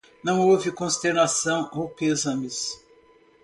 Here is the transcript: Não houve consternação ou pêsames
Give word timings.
Não 0.23 0.41
houve 0.49 0.71
consternação 0.71 1.69
ou 1.75 1.87
pêsames 1.87 2.71